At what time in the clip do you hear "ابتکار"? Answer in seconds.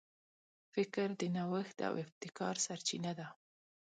2.03-2.55